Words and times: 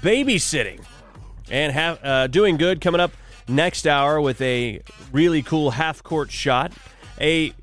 babysitting 0.01 0.83
and 1.51 1.73
have, 1.73 1.99
uh, 2.03 2.27
doing 2.27 2.57
good 2.57 2.81
coming 2.81 3.01
up 3.01 3.11
next 3.47 3.87
hour 3.87 4.21
with 4.21 4.41
a 4.41 4.81
really 5.11 5.41
cool 5.41 5.71
half 5.71 6.03
court 6.03 6.31
shot. 6.31 6.71
A 7.19 7.53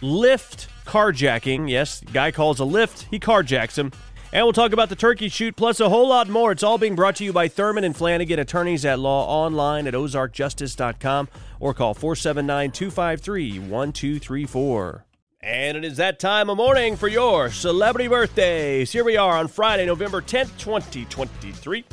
Lyft 0.00 0.68
carjacking. 0.84 1.70
Yes, 1.70 2.00
guy 2.12 2.30
calls 2.30 2.60
a 2.60 2.64
Lyft, 2.64 3.06
he 3.10 3.18
carjacks 3.18 3.76
him. 3.76 3.92
And 4.32 4.44
we'll 4.44 4.52
talk 4.52 4.72
about 4.72 4.88
the 4.88 4.96
turkey 4.96 5.28
shoot, 5.28 5.54
plus 5.54 5.78
a 5.78 5.88
whole 5.88 6.08
lot 6.08 6.28
more. 6.28 6.50
It's 6.50 6.64
all 6.64 6.76
being 6.76 6.96
brought 6.96 7.14
to 7.16 7.24
you 7.24 7.32
by 7.32 7.46
Thurman 7.46 7.84
and 7.84 7.96
Flanagan, 7.96 8.40
attorneys 8.40 8.84
at 8.84 8.98
law, 8.98 9.24
online 9.28 9.86
at 9.86 9.94
ozarkjustice.com 9.94 11.28
or 11.60 11.72
call 11.72 11.94
479 11.94 12.72
253 12.72 13.58
1234. 13.60 15.04
And 15.44 15.76
it 15.76 15.84
is 15.84 15.98
that 15.98 16.18
time 16.18 16.48
of 16.48 16.56
morning 16.56 16.96
for 16.96 17.06
your 17.06 17.50
celebrity 17.50 18.08
birthdays. 18.08 18.90
Here 18.90 19.04
we 19.04 19.18
are 19.18 19.36
on 19.36 19.48
Friday, 19.48 19.84
November 19.84 20.22
10th, 20.22 20.56
2023. 20.56 21.84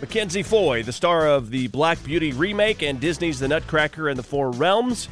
Mackenzie 0.00 0.42
Foy, 0.42 0.82
the 0.82 0.90
star 0.92 1.28
of 1.28 1.50
the 1.50 1.68
Black 1.68 2.02
Beauty 2.02 2.32
remake 2.32 2.82
and 2.82 2.98
Disney's 3.00 3.38
The 3.38 3.46
Nutcracker 3.46 4.08
and 4.08 4.18
the 4.18 4.24
Four 4.24 4.50
Realms, 4.50 5.08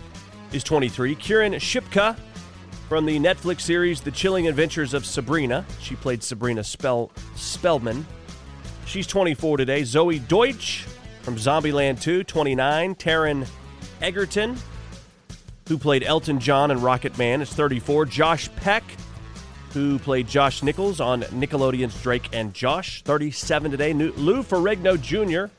is 0.53 0.64
23. 0.64 1.14
Kiernan 1.14 1.61
Shipka 1.61 2.17
from 2.89 3.06
the 3.06 3.17
Netflix 3.20 3.61
series 3.61 4.01
The 4.01 4.11
Chilling 4.11 4.48
Adventures 4.48 4.92
of 4.92 5.06
Sabrina. 5.06 5.64
She 5.80 5.95
played 5.95 6.25
Sabrina 6.25 6.64
Spell- 6.64 7.12
Spellman. 7.36 8.05
She's 8.86 9.06
24 9.06 9.58
today. 9.58 9.83
Zoey 9.83 10.27
Deutch 10.27 10.84
from 11.23 11.36
Zombieland 11.36 12.01
2, 12.01 12.24
29. 12.24 12.96
Taron 12.96 13.46
Egerton, 14.02 14.57
who 15.69 15.79
played 15.79 16.05
Elton 16.05 16.39
John 16.39 16.71
in 16.71 16.79
Rocketman, 16.79 17.41
is 17.41 17.53
34. 17.53 18.07
Josh 18.07 18.49
Peck, 18.57 18.85
who 19.73 19.99
played 19.99 20.29
Josh 20.29 20.63
Nichols 20.63 21.01
on 21.01 21.23
Nickelodeon's 21.23 22.01
Drake 22.03 22.29
and 22.33 22.55
Josh, 22.55 23.03
37 23.03 23.71
today. 23.71 23.93
Lou 23.93 24.43
Ferrigno 24.43 25.01
Jr., 25.01 25.53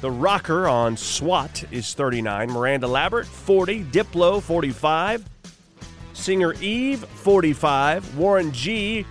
the 0.00 0.10
rocker 0.10 0.68
on 0.68 0.96
SWAT, 0.96 1.64
is 1.72 1.92
39. 1.94 2.52
Miranda 2.52 2.86
Lambert, 2.86 3.26
40. 3.26 3.84
Diplo, 3.84 4.40
45. 4.40 5.28
Singer 6.12 6.54
Eve, 6.60 7.00
45. 7.00 8.16
Warren 8.16 8.52
G, 8.52 9.04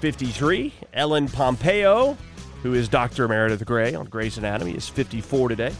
53. 0.00 0.72
Ellen 0.94 1.28
Pompeo, 1.28 2.16
who 2.62 2.74
is 2.74 2.88
Dr. 2.88 3.26
Meredith 3.26 3.64
Grey 3.64 3.94
on 3.94 4.06
Grey's 4.06 4.38
Anatomy, 4.38 4.74
is 4.74 4.88
54 4.88 5.48
today. 5.48 5.72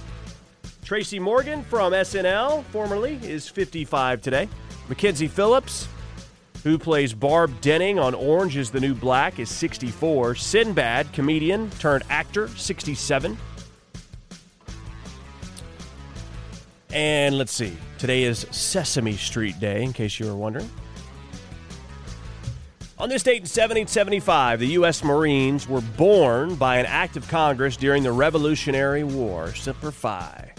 Tracy 0.88 1.18
Morgan 1.18 1.62
from 1.64 1.92
SNL, 1.92 2.64
formerly, 2.64 3.20
is 3.22 3.46
55 3.46 4.22
today. 4.22 4.48
Mackenzie 4.88 5.28
Phillips, 5.28 5.86
who 6.64 6.78
plays 6.78 7.12
Barb 7.12 7.60
Denning 7.60 7.98
on 7.98 8.14
Orange 8.14 8.56
is 8.56 8.70
the 8.70 8.80
New 8.80 8.94
Black, 8.94 9.38
is 9.38 9.50
64. 9.50 10.36
Sinbad, 10.36 11.12
comedian 11.12 11.68
turned 11.72 12.04
actor, 12.08 12.48
67. 12.48 13.36
And 16.94 17.36
let's 17.36 17.52
see, 17.52 17.76
today 17.98 18.22
is 18.22 18.46
Sesame 18.50 19.18
Street 19.18 19.60
Day, 19.60 19.82
in 19.82 19.92
case 19.92 20.18
you 20.18 20.24
were 20.24 20.36
wondering. 20.36 20.70
On 22.96 23.10
this 23.10 23.22
date 23.22 23.36
in 23.36 23.42
1775, 23.42 24.60
the 24.60 24.68
U.S. 24.68 25.04
Marines 25.04 25.68
were 25.68 25.82
born 25.82 26.54
by 26.54 26.78
an 26.78 26.86
act 26.86 27.18
of 27.18 27.28
Congress 27.28 27.76
during 27.76 28.02
the 28.02 28.12
Revolutionary 28.12 29.04
War. 29.04 29.54
Semper 29.54 29.90
Fi. 29.90 30.54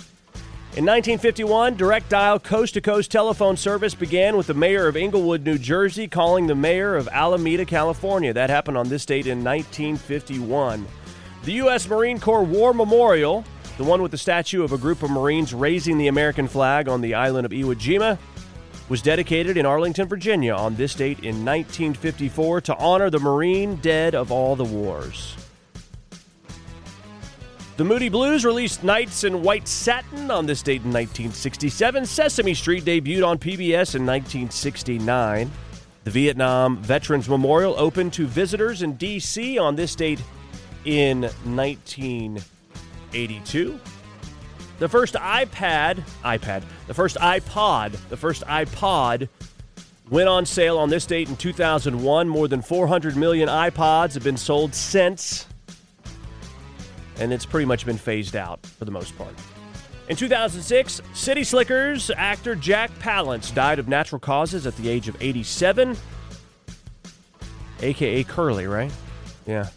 In 0.78 0.86
1951, 0.86 1.78
direct 1.78 2.10
dial 2.10 2.40
coast 2.40 2.76
to 2.76 2.82
coast 2.82 3.10
telephone 3.10 3.58
service 3.58 3.96
began 3.96 4.38
with 4.38 4.46
the 4.46 4.54
mayor 4.54 4.88
of 4.88 4.96
Englewood, 4.96 5.44
New 5.44 5.58
Jersey, 5.58 6.08
calling 6.08 6.46
the 6.46 6.54
mayor 6.54 6.96
of 6.96 7.08
Alameda, 7.08 7.66
California. 7.66 8.32
That 8.34 8.52
happened 8.52 8.78
on 8.78 8.88
this 8.88 9.04
date 9.04 9.26
in 9.26 9.44
1951. 9.44 10.86
The 11.44 11.54
U.S. 11.54 11.90
Marine 11.90 12.20
Corps 12.20 12.44
War 12.44 12.72
Memorial, 12.72 13.44
the 13.78 13.84
one 13.84 14.04
with 14.04 14.12
the 14.12 14.18
statue 14.18 14.64
of 14.64 14.72
a 14.72 14.78
group 14.78 15.02
of 15.02 15.10
Marines 15.10 15.56
raising 15.56 15.98
the 15.98 16.08
American 16.08 16.48
flag 16.48 16.88
on 16.88 17.02
the 17.02 17.16
island 17.16 17.48
of 17.48 17.52
Iwo 17.52 17.74
Jima, 17.74 18.20
was 18.90 19.02
dedicated 19.02 19.58
in 19.58 19.66
Arlington, 19.66 20.08
Virginia 20.08 20.54
on 20.54 20.76
this 20.76 20.94
date 20.94 21.20
in 21.22 21.44
1954 21.44 22.62
to 22.62 22.78
honor 22.78 23.10
the 23.10 23.20
Marine 23.20 23.78
dead 23.78 24.14
of 24.14 24.32
all 24.32 24.56
the 24.56 24.64
wars. 24.64 25.36
The 27.80 27.86
Moody 27.86 28.10
Blues 28.10 28.44
released 28.44 28.84
Nights 28.84 29.24
in 29.24 29.42
White 29.42 29.66
Satin 29.66 30.30
on 30.30 30.46
this 30.46 30.62
date 30.62 30.82
in 30.82 30.92
1967. 30.92 32.06
Sesame 32.06 32.54
Street 32.54 32.84
debuted 32.84 33.26
on 33.26 33.38
PBS 33.38 33.96
in 33.96 34.06
1969. 34.06 35.50
The 36.04 36.12
Vietnam 36.12 36.76
Veterans 36.80 37.30
Memorial 37.30 37.76
opened 37.78 38.12
to 38.12 38.28
visitors 38.28 38.82
in 38.82 38.96
D.C. 38.96 39.58
on 39.58 39.78
this 39.78 39.96
date 39.96 40.22
in 40.84 41.22
1982. 41.22 43.80
The 44.80 44.90
first 44.90 45.14
iPad, 45.14 46.04
iPad, 46.26 46.64
the 46.88 46.94
first 46.94 47.16
iPod, 47.16 48.10
the 48.10 48.18
first 48.18 48.44
iPod 48.44 49.30
went 50.10 50.28
on 50.28 50.46
sale 50.46 50.78
on 50.78 50.90
this 50.90 51.06
date 51.06 51.30
in 51.30 51.38
2001. 51.38 52.28
More 52.28 52.50
than 52.50 52.62
400 52.62 53.16
million 53.16 53.48
iPods 53.48 54.16
have 54.16 54.26
been 54.26 54.36
sold 54.36 54.76
since 54.76 55.46
and 57.20 57.32
it's 57.34 57.46
pretty 57.46 57.66
much 57.66 57.86
been 57.86 57.98
phased 57.98 58.36
out 58.36 58.66
for 58.66 58.86
the 58.86 58.92
most 58.92 59.18
part. 59.18 59.34
In 60.08 60.16
2006, 60.16 61.02
City 61.14 61.44
Slickers 61.44 62.10
actor 62.18 62.56
Jack 62.56 62.90
Palance 63.00 63.54
died 63.54 63.78
of 63.78 63.88
natural 63.88 64.20
causes 64.20 64.66
at 64.66 64.76
the 64.78 64.90
age 64.90 65.08
of 65.08 65.22
87, 65.22 65.96
aka 67.82 68.24
Curly, 68.24 68.66
right? 68.66 68.92
Yeah. 69.46 69.70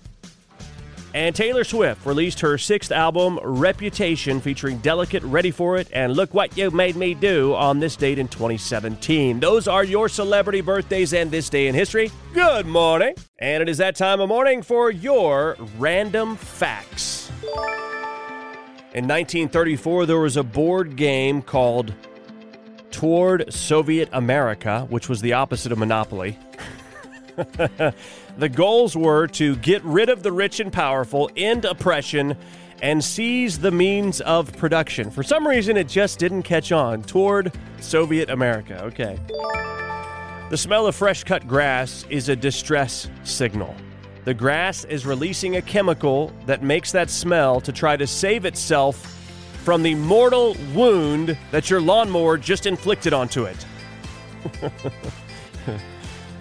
And 1.15 1.37
Taylor 1.37 1.63
Swift 1.63 2.07
released 2.07 2.41
her 2.41 2.57
sixth 2.57 2.91
album, 2.91 3.39
Reputation, 3.43 4.41
featuring 4.41 4.79
Delicate, 4.79 5.23
Ready 5.25 5.51
for 5.51 5.77
It, 5.77 5.89
and 5.93 6.15
Look 6.15 6.33
What 6.33 6.57
You 6.57 6.71
Made 6.71 6.97
Me 6.97 7.13
Do 7.13 7.55
on 7.55 7.81
this 7.81 7.97
date 7.97 8.19
in 8.19 8.29
2017. 8.29 9.39
Those 9.39 9.69
are 9.69 9.85
your 9.85 10.09
celebrity 10.09 10.63
birthdays 10.63 11.13
and 11.13 11.31
this 11.31 11.51
day 11.51 11.67
in 11.67 11.75
history. 11.75 12.11
Good 12.33 12.67
morning. 12.67 13.15
And 13.39 13.63
it 13.63 13.69
is 13.69 13.77
that 13.79 13.95
time 13.95 14.21
of 14.21 14.29
morning 14.31 14.63
for 14.63 14.91
your 14.91 15.57
random 15.79 16.37
facts. 16.37 17.31
In 18.95 19.07
1934, 19.07 20.07
there 20.07 20.19
was 20.19 20.39
a 20.39 20.43
board 20.43 20.97
game 20.97 21.43
called 21.43 21.93
Toward 22.91 23.53
Soviet 23.53 24.09
America, 24.13 24.87
which 24.89 25.11
was 25.11 25.21
the 25.21 25.35
opposite 25.35 25.73
of 25.73 25.79
Monopoly. 25.79 26.39
the 28.37 28.49
goals 28.49 28.97
were 28.97 29.27
to 29.29 29.57
get 29.57 29.83
rid 29.85 30.09
of 30.09 30.23
the 30.23 30.33
rich 30.33 30.61
and 30.61 30.73
powerful, 30.73 31.31
end 31.37 31.65
oppression, 31.65 32.37
and 32.83 33.03
seize 33.03 33.59
the 33.59 33.71
means 33.71 34.21
of 34.23 34.57
production. 34.57 35.11
For 35.11 35.23
some 35.23 35.47
reason, 35.47 35.77
it 35.77 35.89
just 35.89 36.19
didn't 36.19 36.43
catch 36.43 36.73
on. 36.73 37.03
Toward 37.03 37.53
Soviet 37.81 38.29
America. 38.29 38.83
Okay. 38.85 39.19
The 40.51 40.57
smell 40.57 40.87
of 40.87 40.95
fresh 40.95 41.25
cut 41.25 41.47
grass 41.47 42.05
is 42.11 42.29
a 42.29 42.37
distress 42.37 43.09
signal. 43.25 43.75
The 44.25 44.35
grass 44.35 44.85
is 44.85 45.07
releasing 45.07 45.57
a 45.57 45.63
chemical 45.63 46.33
that 46.47 46.63
makes 46.63 46.93
that 46.93 47.09
smell 47.09 47.61
to 47.63 47.73
try 47.73 47.97
to 47.97 48.07
save 48.07 48.45
itself 48.45 49.19
from 49.65 49.83
the 49.83 49.95
mortal 49.95 50.57
wound 50.75 51.39
that 51.53 51.71
your 51.71 51.81
lawnmower 51.81 52.37
just 52.37 52.67
inflicted 52.67 53.13
onto 53.13 53.45
it. 53.45 53.67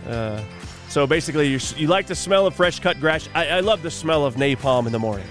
uh, 0.07 0.43
so 0.91 1.07
basically, 1.07 1.47
you, 1.47 1.57
you 1.77 1.87
like 1.87 2.05
the 2.05 2.15
smell 2.15 2.45
of 2.45 2.53
fresh 2.53 2.81
cut 2.81 2.99
grass. 2.99 3.29
I, 3.33 3.47
I 3.47 3.59
love 3.61 3.81
the 3.81 3.89
smell 3.89 4.25
of 4.25 4.35
napalm 4.35 4.87
in 4.87 4.91
the 4.91 4.99
morning. 4.99 5.25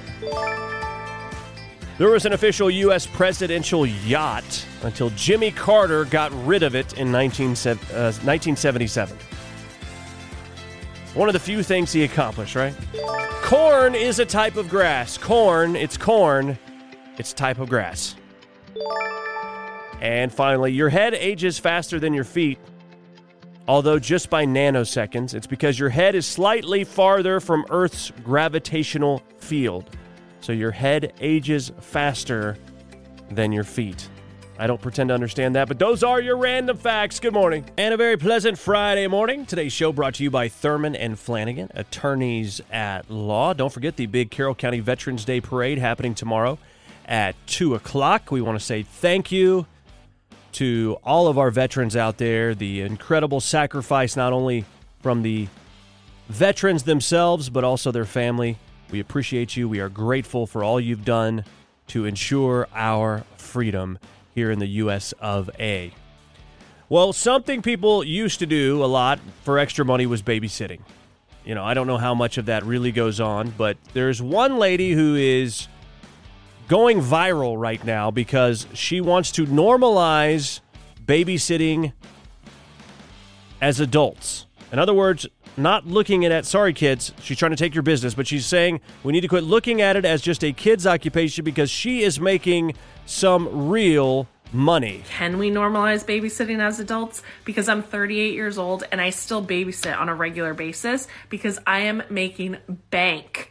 There 1.99 2.09
was 2.09 2.25
an 2.25 2.33
official 2.33 2.71
U.S. 2.71 3.07
presidential 3.07 3.85
yacht 3.85 4.67
until 4.85 5.11
Jimmy 5.11 5.51
Carter 5.51 6.07
got 6.07 6.33
rid 6.47 6.63
of 6.63 6.75
it 6.75 6.95
in 6.95 7.13
19, 7.13 7.49
uh, 7.49 7.53
1977. 7.53 9.19
One 11.13 11.29
of 11.29 11.35
the 11.35 11.39
few 11.39 11.63
things 11.63 11.93
he 11.93 12.05
accomplished, 12.05 12.57
right? 12.57 12.75
Corn 13.43 13.95
is 13.95 14.19
a 14.19 14.25
type 14.25 14.57
of 14.57 14.71
grass. 14.71 15.19
Corn, 15.19 15.77
it's 15.77 15.99
corn, 15.99 16.59
it's 17.19 17.35
type 17.35 17.59
of 17.59 17.69
grass. 17.69 18.17
And 20.01 20.33
finally, 20.33 20.73
your 20.73 20.89
head 20.89 21.13
ages 21.13 21.59
faster 21.59 22.01
than 22.01 22.15
your 22.15 22.25
feet, 22.25 22.59
although 23.71 24.01
just 24.01 24.29
by 24.29 24.45
nanoseconds. 24.45 25.33
It's 25.33 25.47
because 25.47 25.79
your 25.79 25.91
head 25.91 26.17
is 26.17 26.27
slightly 26.27 26.83
farther 26.83 27.39
from 27.39 27.65
Earth's 27.71 28.11
gravitational 28.25 29.23
field. 29.39 29.89
So 30.41 30.51
your 30.51 30.73
head 30.73 31.13
ages 31.21 31.71
faster 31.79 32.57
than 33.31 33.53
your 33.53 33.63
feet. 33.63 34.09
I 34.59 34.67
don't 34.67 34.81
pretend 34.83 35.11
to 35.11 35.15
understand 35.15 35.55
that, 35.55 35.69
but 35.69 35.79
those 35.79 36.03
are 36.03 36.21
your 36.21 36.37
random 36.37 36.79
facts. 36.79 37.21
Good 37.21 37.33
morning. 37.33 37.65
And 37.79 37.95
a 37.95 37.97
very 37.97 38.17
pleasant 38.17 38.59
Friday 38.59 39.07
morning. 39.07 39.47
Today's 39.47 39.73
show 39.73 39.93
brought 39.93 40.15
to 40.15 40.25
you 40.25 40.33
by 40.33 40.49
Thurman 40.49 40.97
and 40.97 41.17
Flanagan, 41.17 41.71
attorneys 41.73 42.61
at 42.73 43.09
law. 43.09 43.53
Don't 43.53 43.73
forget 43.73 43.95
the 43.95 44.07
big 44.07 44.33
Carroll 44.33 44.57
County 44.57 44.81
Veterans 44.81 45.25
Day 45.25 45.41
Parade 45.41 45.79
happening 45.79 46.17
tomorrow 46.17 46.59
at 47.07 47.37
2 47.47 47.77
o'clock. 47.77 48.33
We 48.33 48.41
want 48.41 48.59
to 48.59 48.65
say 48.65 48.83
thank 48.83 49.31
you 49.31 49.67
to 50.53 50.99
all 51.05 51.29
of 51.29 51.39
our 51.39 51.51
veterans 51.51 51.97
out 51.97 52.19
there, 52.19 52.55
the 52.55 52.81
incredible 52.81 53.41
sacrifice 53.41 54.17
not 54.17 54.33
only 54.33 54.65
from 55.01 55.23
the 55.23 55.49
veterans 56.29 56.85
themselves, 56.85 57.51
but 57.51 57.65
also 57.65 57.91
their 57.91 58.05
family. 58.05 58.59
We 58.91 59.01
appreciate 59.01 59.57
you. 59.57 59.69
We 59.69 59.81
are 59.81 59.89
grateful 59.89 60.47
for 60.47 60.65
all 60.65 60.81
you've 60.81 61.05
done 61.05 61.45
to 61.89 62.05
ensure 62.05 62.69
our 62.75 63.25
freedom 63.37 63.99
here 64.35 64.51
in 64.51 64.59
the 64.59 64.67
US 64.67 65.13
of 65.21 65.51
A. 65.59 65.93
Well, 66.89 67.13
something 67.13 67.63
people 67.63 68.03
used 68.03 68.41
to 68.41 68.47
do 68.47 68.83
a 68.83 68.87
lot 68.87 69.21
for 69.45 69.59
extra 69.59 69.85
money 69.85 70.07
was 70.07 70.23
babysitting. 70.23 70.81
You 71.45 71.55
know, 71.55 71.65
I 71.65 71.75
don't 71.75 71.87
know 71.87 71.99
how 71.99 72.15
much 72.15 72.37
of 72.37 72.47
that 72.47 72.65
really 72.65 72.93
goes 72.93 73.21
on, 73.21 73.51
but 73.57 73.77
there's 73.93 74.21
one 74.21 74.59
lady 74.59 74.93
who 74.93 75.15
is 75.15 75.69
going 76.71 77.01
viral 77.01 77.61
right 77.61 77.85
now 77.85 78.13
because 78.13 78.69
she 78.73 79.01
wants 79.01 79.33
to 79.33 79.45
normalize 79.45 80.61
babysitting 81.05 81.93
as 83.61 83.81
adults. 83.81 84.47
In 84.71 84.79
other 84.79 84.95
words, 84.95 85.27
not 85.57 85.89
looking 85.89 86.25
at 86.25 86.31
it, 86.31 86.47
sorry 86.47 86.73
kids, 86.73 87.13
she's 87.21 87.37
trying 87.37 87.51
to 87.51 87.57
take 87.57 87.75
your 87.75 87.83
business, 87.83 88.15
but 88.15 88.29
she's 88.29 88.47
saying 88.47 88.81
we 89.03 89.13
need 89.13 89.23
to 89.23 89.27
quit 89.27 89.43
looking 89.43 89.83
at 89.83 89.97
it 89.97 90.05
as 90.05 90.23
just 90.23 90.45
a 90.45 90.53
kid's 90.53 90.87
occupation 90.87 91.45
because 91.45 91.69
she 91.69 92.05
is 92.05 92.21
making 92.21 92.75
some 93.05 93.69
real 93.69 94.29
money. 94.53 95.03
Can 95.09 95.39
we 95.39 95.51
normalize 95.51 96.05
babysitting 96.05 96.61
as 96.61 96.79
adults? 96.79 97.25
Because 97.45 97.69
I'm 97.69 97.83
38 97.83 98.33
years 98.33 98.59
old 98.59 98.85
and 98.93 99.01
I 99.01 99.11
still 99.11 99.45
babysit 99.45 99.99
on 99.99 100.09
a 100.09 100.15
regular 100.15 100.55
basis 100.55 101.09
because 101.31 101.59
I 101.67 101.81
am 101.81 102.05
making 102.11 102.59
bank. 102.91 103.50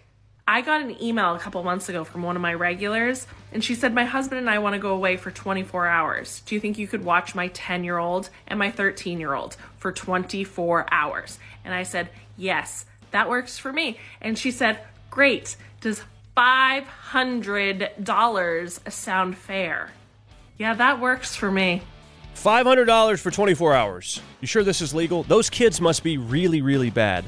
I 0.49 0.61
got 0.61 0.81
an 0.81 0.99
email 0.99 1.35
a 1.35 1.39
couple 1.39 1.61
months 1.61 1.89
ago 1.89 2.03
from 2.03 2.23
one 2.23 2.35
of 2.35 2.41
my 2.41 2.55
regulars, 2.55 3.27
and 3.53 3.63
she 3.63 3.75
said, 3.75 3.93
My 3.93 4.05
husband 4.05 4.39
and 4.39 4.49
I 4.49 4.57
want 4.57 4.73
to 4.73 4.79
go 4.79 4.95
away 4.95 5.15
for 5.15 5.29
24 5.29 5.85
hours. 5.85 6.41
Do 6.47 6.55
you 6.55 6.61
think 6.61 6.79
you 6.79 6.87
could 6.87 7.05
watch 7.05 7.35
my 7.35 7.49
10 7.49 7.83
year 7.83 7.99
old 7.99 8.31
and 8.47 8.57
my 8.57 8.71
13 8.71 9.19
year 9.19 9.35
old 9.35 9.57
for 9.77 9.91
24 9.91 10.87
hours? 10.91 11.37
And 11.63 11.75
I 11.75 11.83
said, 11.83 12.09
Yes, 12.35 12.87
that 13.11 13.29
works 13.29 13.59
for 13.59 13.71
me. 13.71 13.99
And 14.21 14.39
she 14.39 14.49
said, 14.49 14.79
Great. 15.11 15.55
Does 15.81 16.01
$500 16.35 18.91
sound 18.91 19.37
fair? 19.37 19.91
Yeah, 20.57 20.73
that 20.73 20.99
works 20.99 21.35
for 21.35 21.51
me. 21.51 21.83
$500 22.33 23.19
for 23.19 23.29
24 23.29 23.75
hours. 23.75 24.19
You 24.41 24.47
sure 24.47 24.63
this 24.63 24.81
is 24.81 24.95
legal? 24.95 25.21
Those 25.21 25.51
kids 25.51 25.79
must 25.79 26.01
be 26.01 26.17
really, 26.17 26.63
really 26.63 26.89
bad. 26.89 27.25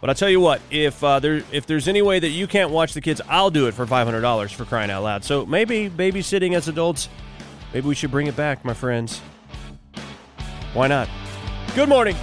But 0.00 0.10
I'll 0.10 0.14
tell 0.14 0.30
you 0.30 0.40
what, 0.40 0.60
if 0.70 1.02
uh, 1.02 1.18
there 1.18 1.42
if 1.50 1.66
there's 1.66 1.88
any 1.88 2.02
way 2.02 2.20
that 2.20 2.28
you 2.28 2.46
can't 2.46 2.70
watch 2.70 2.94
the 2.94 3.00
kids, 3.00 3.20
I'll 3.28 3.50
do 3.50 3.66
it 3.66 3.74
for 3.74 3.86
five 3.86 4.06
hundred 4.06 4.20
dollars 4.20 4.52
for 4.52 4.64
crying 4.64 4.90
out 4.90 5.02
loud. 5.02 5.24
So 5.24 5.44
maybe 5.44 5.90
babysitting 5.90 6.54
as 6.54 6.68
adults, 6.68 7.08
maybe 7.72 7.88
we 7.88 7.94
should 7.94 8.10
bring 8.10 8.28
it 8.28 8.36
back, 8.36 8.64
my 8.64 8.74
friends. 8.74 9.20
Why 10.72 10.86
not? 10.86 11.08
Good 11.74 11.88
morning. 11.88 12.16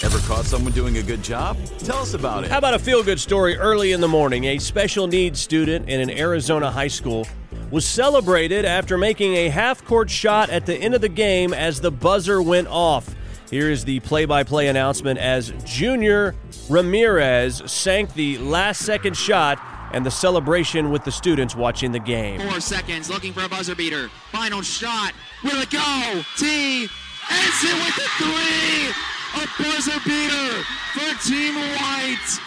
Ever 0.00 0.18
caught 0.20 0.44
someone 0.44 0.72
doing 0.72 0.98
a 0.98 1.02
good 1.02 1.22
job? 1.22 1.58
Tell 1.80 1.98
us 1.98 2.14
about 2.14 2.44
it. 2.44 2.50
How 2.50 2.58
about 2.58 2.72
a 2.72 2.78
feel 2.78 3.02
good 3.02 3.18
story 3.18 3.56
early 3.56 3.92
in 3.92 4.00
the 4.00 4.08
morning? 4.08 4.44
A 4.44 4.58
special 4.58 5.06
needs 5.06 5.40
student 5.40 5.88
in 5.88 6.00
an 6.00 6.08
Arizona 6.08 6.70
high 6.70 6.88
school 6.88 7.26
was 7.70 7.84
celebrated 7.84 8.64
after 8.64 8.96
making 8.96 9.34
a 9.34 9.48
half 9.48 9.84
court 9.84 10.08
shot 10.08 10.48
at 10.50 10.64
the 10.64 10.74
end 10.74 10.94
of 10.94 11.00
the 11.00 11.08
game 11.08 11.52
as 11.52 11.80
the 11.80 11.90
buzzer 11.90 12.40
went 12.40 12.68
off. 12.68 13.14
Here 13.50 13.70
is 13.70 13.84
the 13.84 14.00
play 14.00 14.26
by 14.26 14.44
play 14.44 14.68
announcement 14.68 15.18
as 15.18 15.54
Junior 15.64 16.34
Ramirez 16.68 17.62
sank 17.64 18.12
the 18.12 18.36
last 18.38 18.84
second 18.84 19.16
shot 19.16 19.58
and 19.94 20.04
the 20.04 20.10
celebration 20.10 20.90
with 20.90 21.02
the 21.04 21.10
students 21.10 21.56
watching 21.56 21.90
the 21.90 21.98
game. 21.98 22.40
Four 22.40 22.60
seconds, 22.60 23.08
looking 23.08 23.32
for 23.32 23.42
a 23.44 23.48
buzzer 23.48 23.74
beater. 23.74 24.10
Final 24.32 24.60
shot. 24.60 25.14
Will 25.42 25.62
it 25.62 25.70
go? 25.70 26.22
T. 26.36 26.88
Ensign 27.30 27.78
with 27.84 27.96
the 27.96 28.08
three. 28.18 28.92
A 29.40 29.46
buzzer 29.62 29.98
beater 30.04 30.62
for 30.92 31.26
Team 31.26 31.54
White. 31.54 32.38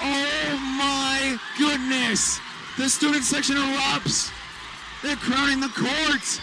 Oh 0.00 0.56
my 0.78 1.38
goodness. 1.58 2.40
The 2.78 2.88
student 2.88 3.24
section 3.24 3.56
erupts. 3.56 4.32
They're 5.02 5.16
crowning 5.16 5.60
the 5.60 5.68
court. 5.68 6.40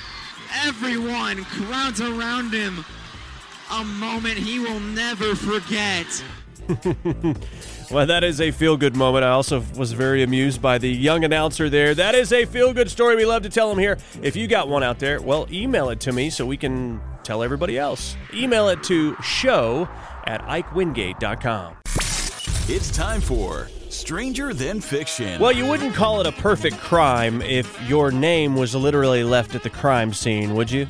Everyone 0.68 1.46
crowds 1.46 2.00
around 2.00 2.54
him 2.54 2.86
a 3.72 3.84
moment 3.84 4.38
he 4.38 4.60
will 4.60 4.80
never 4.80 5.36
forget. 5.36 6.24
well, 7.92 8.06
that 8.06 8.24
is 8.24 8.42
a 8.42 8.52
feel 8.52 8.78
good 8.78 8.96
moment. 8.96 9.24
I 9.24 9.30
also 9.30 9.64
was 9.78 9.94
very 9.94 10.24
amused 10.24 10.62
by 10.62 10.78
the 10.78 10.90
young 10.90 11.24
announcer 11.24 11.70
there. 11.70 11.96
That 11.96 12.16
is 12.16 12.32
a 12.34 12.46
feel 12.46 12.74
good 12.74 12.90
story. 12.90 13.16
We 13.16 13.26
love 13.26 13.44
to 13.44 13.50
tell 13.50 13.70
them 13.70 13.80
here. 13.80 13.98
If 14.22 14.36
you 14.36 14.48
got 14.48 14.68
one 14.68 14.84
out 14.84 15.00
there, 15.00 15.22
well, 15.22 15.48
email 15.52 15.90
it 15.90 16.00
to 16.02 16.12
me 16.12 16.30
so 16.30 16.46
we 16.46 16.58
can 16.58 17.02
tell 17.24 17.44
everybody 17.44 17.78
else. 17.78 18.16
Email 18.34 18.70
it 18.70 18.84
to 18.84 19.16
show 19.22 19.88
at 20.26 20.42
ikewingate.com. 20.44 21.76
It's 22.68 22.92
time 22.92 23.22
for 23.22 23.70
Stranger 23.90 24.54
Than 24.54 24.82
Fiction. 24.82 25.42
Well, 25.42 25.52
you 25.52 25.66
wouldn't 25.66 25.94
call 25.94 26.22
it 26.22 26.28
a 26.28 26.32
perfect 26.32 26.78
crime 26.78 27.42
if 27.42 27.90
your 27.90 28.12
name 28.12 28.56
was 28.56 28.76
literally 28.76 29.24
left 29.24 29.56
at 29.56 29.64
the 29.64 29.70
crime 29.70 30.14
scene, 30.14 30.56
would 30.56 30.72
you? 30.72 30.88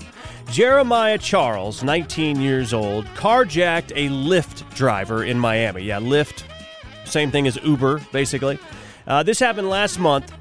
Jeremiah 0.50 1.18
Charles, 1.18 1.84
19 1.84 2.42
years 2.42 2.74
old, 2.74 3.06
carjacked 3.16 3.92
a 3.96 4.10
Lyft 4.10 4.74
driver 4.76 5.24
in 5.24 5.40
Miami. 5.40 5.84
Yeah, 5.84 6.00
Lyft, 6.00 6.44
same 7.06 7.32
thing 7.32 7.48
as 7.48 7.58
Uber, 7.64 8.02
basically. 8.12 8.60
Uh, 9.08 9.24
this 9.24 9.40
happened 9.40 9.70
last 9.70 10.00
month. 10.00 10.34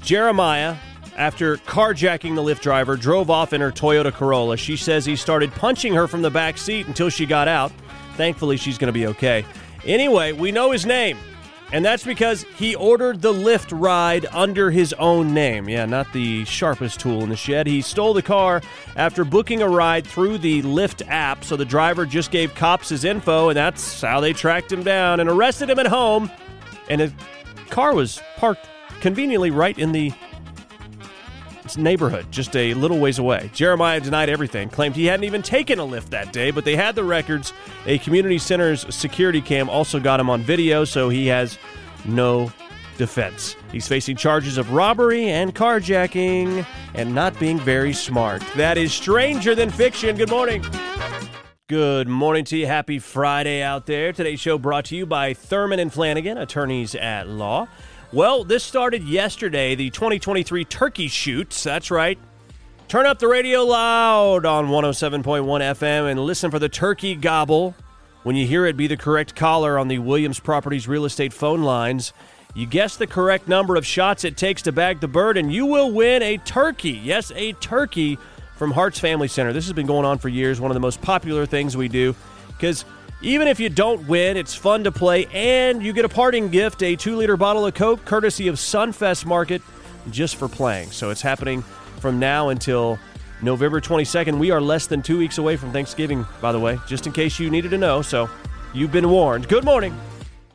Jeremiah, 0.00 0.76
after 1.16 1.56
carjacking 1.58 2.34
the 2.34 2.42
Lyft 2.42 2.60
driver, 2.60 2.96
drove 2.96 3.30
off 3.30 3.52
in 3.52 3.60
her 3.60 3.72
Toyota 3.72 4.12
Corolla. 4.12 4.56
She 4.56 4.76
says 4.76 5.04
he 5.04 5.16
started 5.16 5.50
punching 5.52 5.92
her 5.94 6.06
from 6.06 6.22
the 6.22 6.30
back 6.30 6.56
seat 6.56 6.86
until 6.86 7.10
she 7.10 7.26
got 7.26 7.48
out. 7.48 7.72
Thankfully, 8.16 8.56
she's 8.56 8.78
going 8.78 8.92
to 8.92 8.98
be 8.98 9.06
okay. 9.08 9.44
Anyway, 9.84 10.32
we 10.32 10.52
know 10.52 10.70
his 10.70 10.86
name. 10.86 11.18
And 11.70 11.84
that's 11.84 12.04
because 12.04 12.44
he 12.56 12.74
ordered 12.74 13.20
the 13.20 13.32
Lyft 13.32 13.78
ride 13.78 14.24
under 14.32 14.70
his 14.70 14.94
own 14.94 15.34
name. 15.34 15.68
Yeah, 15.68 15.84
not 15.84 16.10
the 16.14 16.46
sharpest 16.46 16.98
tool 16.98 17.22
in 17.22 17.28
the 17.28 17.36
shed. 17.36 17.66
He 17.66 17.82
stole 17.82 18.14
the 18.14 18.22
car 18.22 18.62
after 18.96 19.22
booking 19.22 19.60
a 19.60 19.68
ride 19.68 20.06
through 20.06 20.38
the 20.38 20.62
Lyft 20.62 21.06
app, 21.08 21.44
so 21.44 21.56
the 21.56 21.66
driver 21.66 22.06
just 22.06 22.30
gave 22.30 22.54
cops 22.54 22.88
his 22.88 23.04
info, 23.04 23.50
and 23.50 23.56
that's 23.56 24.00
how 24.00 24.20
they 24.20 24.32
tracked 24.32 24.72
him 24.72 24.82
down 24.82 25.20
and 25.20 25.28
arrested 25.28 25.68
him 25.68 25.78
at 25.78 25.86
home. 25.86 26.30
And 26.88 27.02
his 27.02 27.12
car 27.68 27.94
was 27.94 28.20
parked 28.38 28.66
conveniently 29.00 29.50
right 29.50 29.78
in 29.78 29.92
the 29.92 30.12
neighborhood, 31.76 32.26
just 32.30 32.56
a 32.56 32.72
little 32.74 32.98
ways 32.98 33.18
away. 33.18 33.50
Jeremiah 33.52 34.00
denied 34.00 34.28
everything, 34.30 34.68
claimed 34.68 34.96
he 34.96 35.06
hadn't 35.06 35.24
even 35.24 35.42
taken 35.42 35.78
a 35.78 35.84
lift 35.84 36.10
that 36.10 36.32
day, 36.32 36.50
but 36.50 36.64
they 36.64 36.76
had 36.76 36.94
the 36.94 37.04
records. 37.04 37.52
A 37.86 37.98
community 37.98 38.38
center's 38.38 38.94
security 38.94 39.40
cam 39.40 39.68
also 39.68 40.00
got 40.00 40.20
him 40.20 40.30
on 40.30 40.40
video, 40.42 40.84
so 40.84 41.08
he 41.08 41.26
has 41.26 41.58
no 42.04 42.50
defense. 42.96 43.56
He's 43.72 43.86
facing 43.86 44.16
charges 44.16 44.58
of 44.58 44.72
robbery 44.72 45.28
and 45.28 45.54
carjacking 45.54 46.66
and 46.94 47.14
not 47.14 47.38
being 47.38 47.58
very 47.58 47.92
smart. 47.92 48.42
That 48.56 48.78
is 48.78 48.92
stranger 48.92 49.54
than 49.54 49.70
fiction. 49.70 50.16
Good 50.16 50.30
morning. 50.30 50.64
Good 51.68 52.08
morning 52.08 52.44
to 52.46 52.56
you. 52.56 52.66
Happy 52.66 52.98
Friday 52.98 53.62
out 53.62 53.84
there. 53.84 54.12
Today's 54.12 54.40
show 54.40 54.56
brought 54.56 54.86
to 54.86 54.96
you 54.96 55.04
by 55.04 55.34
Thurman 55.34 55.78
and 55.78 55.92
Flanagan, 55.92 56.38
attorneys 56.38 56.94
at 56.94 57.28
law. 57.28 57.68
Well, 58.10 58.42
this 58.42 58.64
started 58.64 59.02
yesterday, 59.02 59.74
the 59.74 59.90
2023 59.90 60.64
turkey 60.64 61.08
shoots. 61.08 61.62
That's 61.62 61.90
right. 61.90 62.18
Turn 62.88 63.04
up 63.04 63.18
the 63.18 63.28
radio 63.28 63.64
loud 63.64 64.46
on 64.46 64.68
107.1 64.68 65.22
FM 65.22 66.10
and 66.10 66.18
listen 66.18 66.50
for 66.50 66.58
the 66.58 66.70
turkey 66.70 67.14
gobble. 67.14 67.74
When 68.22 68.34
you 68.34 68.46
hear 68.46 68.64
it, 68.64 68.78
be 68.78 68.86
the 68.86 68.96
correct 68.96 69.36
caller 69.36 69.78
on 69.78 69.88
the 69.88 69.98
Williams 69.98 70.40
Properties 70.40 70.88
real 70.88 71.04
estate 71.04 71.34
phone 71.34 71.62
lines. 71.62 72.14
You 72.54 72.64
guess 72.64 72.96
the 72.96 73.06
correct 73.06 73.46
number 73.46 73.76
of 73.76 73.84
shots 73.84 74.24
it 74.24 74.38
takes 74.38 74.62
to 74.62 74.72
bag 74.72 75.00
the 75.00 75.08
bird, 75.08 75.36
and 75.36 75.52
you 75.52 75.66
will 75.66 75.92
win 75.92 76.22
a 76.22 76.38
turkey. 76.38 76.92
Yes, 76.92 77.30
a 77.36 77.52
turkey 77.52 78.16
from 78.56 78.70
Hart's 78.70 78.98
Family 78.98 79.28
Center. 79.28 79.52
This 79.52 79.66
has 79.66 79.74
been 79.74 79.86
going 79.86 80.06
on 80.06 80.16
for 80.16 80.30
years, 80.30 80.62
one 80.62 80.70
of 80.70 80.74
the 80.74 80.80
most 80.80 81.02
popular 81.02 81.44
things 81.44 81.76
we 81.76 81.88
do 81.88 82.16
because 82.48 82.86
even 83.20 83.48
if 83.48 83.58
you 83.58 83.68
don't 83.68 84.06
win, 84.06 84.36
it's 84.36 84.54
fun 84.54 84.84
to 84.84 84.92
play, 84.92 85.26
and 85.32 85.82
you 85.82 85.92
get 85.92 86.04
a 86.04 86.08
parting 86.08 86.48
gift 86.48 86.82
a 86.82 86.94
two 86.94 87.16
liter 87.16 87.36
bottle 87.36 87.66
of 87.66 87.74
Coke 87.74 88.04
courtesy 88.04 88.48
of 88.48 88.56
Sunfest 88.56 89.26
Market 89.26 89.60
just 90.10 90.36
for 90.36 90.48
playing. 90.48 90.90
So 90.90 91.10
it's 91.10 91.22
happening 91.22 91.62
from 92.00 92.18
now 92.18 92.50
until 92.50 92.98
November 93.42 93.80
22nd. 93.80 94.38
We 94.38 94.50
are 94.50 94.60
less 94.60 94.86
than 94.86 95.02
two 95.02 95.18
weeks 95.18 95.38
away 95.38 95.56
from 95.56 95.72
Thanksgiving, 95.72 96.26
by 96.40 96.52
the 96.52 96.60
way, 96.60 96.78
just 96.86 97.06
in 97.06 97.12
case 97.12 97.38
you 97.38 97.50
needed 97.50 97.72
to 97.72 97.78
know. 97.78 98.02
So 98.02 98.30
you've 98.72 98.92
been 98.92 99.10
warned. 99.10 99.48
Good 99.48 99.64
morning. 99.64 99.98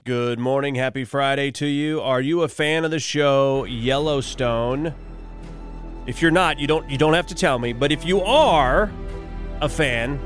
Good 0.05 0.39
morning. 0.39 0.75
Happy 0.75 1.05
Friday 1.05 1.51
to 1.51 1.65
you. 1.65 2.01
Are 2.01 2.21
you 2.21 2.43
a 2.43 2.47
fan 2.47 2.85
of 2.85 2.91
the 2.91 2.99
show 2.99 3.65
Yellowstone? 3.65 4.93
If 6.05 6.21
you're 6.21 6.31
not, 6.31 6.59
you 6.59 6.67
don't 6.67 6.89
you 6.89 6.97
don't 6.97 7.13
have 7.13 7.27
to 7.27 7.35
tell 7.35 7.59
me, 7.59 7.71
but 7.71 7.91
if 7.91 8.05
you 8.05 8.21
are 8.21 8.91
a 9.61 9.69
fan, 9.69 10.19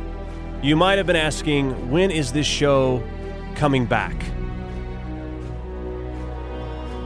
you 0.61 0.75
might 0.75 0.97
have 0.97 1.07
been 1.07 1.15
asking, 1.15 1.91
when 1.91 2.11
is 2.11 2.31
this 2.31 2.47
show 2.47 3.03
coming 3.55 3.85
back? 3.85 4.15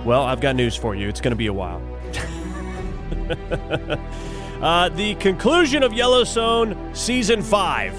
Well, 0.05 0.23
I've 0.23 0.41
got 0.41 0.55
news 0.55 0.75
for 0.75 0.95
you. 0.95 1.07
It's 1.07 1.21
going 1.21 1.31
to 1.31 1.37
be 1.37 1.47
a 1.47 1.53
while. 1.53 1.81
uh, 4.61 4.89
the 4.89 5.15
conclusion 5.15 5.83
of 5.83 5.93
Yellowstone 5.93 6.95
season 6.95 7.41
five. 7.41 7.93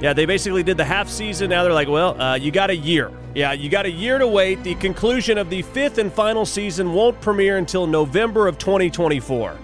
Yeah, 0.00 0.12
they 0.12 0.26
basically 0.26 0.62
did 0.62 0.76
the 0.76 0.84
half 0.84 1.08
season. 1.08 1.50
Now 1.50 1.62
they're 1.62 1.72
like, 1.72 1.88
well, 1.88 2.20
uh, 2.20 2.34
you 2.34 2.50
got 2.50 2.70
a 2.70 2.76
year. 2.76 3.12
Yeah, 3.34 3.52
you 3.52 3.70
got 3.70 3.86
a 3.86 3.90
year 3.90 4.18
to 4.18 4.26
wait. 4.26 4.62
The 4.62 4.74
conclusion 4.74 5.38
of 5.38 5.48
the 5.48 5.62
fifth 5.62 5.98
and 5.98 6.12
final 6.12 6.44
season 6.44 6.92
won't 6.92 7.20
premiere 7.20 7.56
until 7.56 7.86
November 7.86 8.46
of 8.46 8.58
2024. 8.58 9.56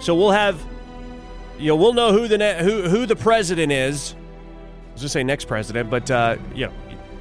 So 0.00 0.14
we'll 0.14 0.32
have, 0.32 0.62
you 1.58 1.68
know, 1.68 1.76
we'll 1.76 1.92
know 1.92 2.12
who 2.12 2.28
the 2.28 2.38
ne- 2.38 2.62
who 2.62 2.88
who 2.88 3.06
the 3.06 3.16
president 3.16 3.72
is. 3.72 4.14
I 4.14 4.92
was 4.92 5.02
gonna 5.02 5.08
say 5.08 5.24
next 5.24 5.46
president, 5.46 5.90
but 5.90 6.10
uh, 6.10 6.36
you 6.54 6.66
know, 6.66 6.72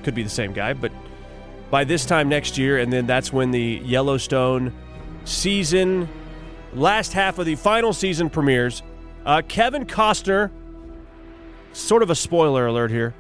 could 0.04 0.16
be 0.16 0.24
the 0.24 0.30
same 0.30 0.54
guy. 0.54 0.74
But 0.74 0.92
by 1.70 1.84
this 1.84 2.06
time 2.06 2.30
next 2.30 2.58
year, 2.58 2.80
and 2.80 2.92
then 2.92 3.08
that's 3.08 3.34
when 3.34 3.52
the 3.52 3.82
Yellowstone 3.84 4.74
season, 5.26 6.08
last 6.74 7.14
half 7.14 7.40
of 7.40 7.46
the 7.46 7.56
final 7.56 7.94
season 7.94 8.30
premieres. 8.30 8.84
Uh, 9.26 9.42
Kevin 9.48 9.86
Costner 9.86 10.52
sort 11.72 12.04
of 12.04 12.10
a 12.10 12.16
spoiler 12.16 12.68
alert 12.68 12.92
here. 12.92 13.14